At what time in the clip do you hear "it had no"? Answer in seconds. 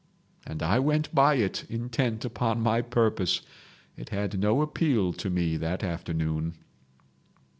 3.95-4.63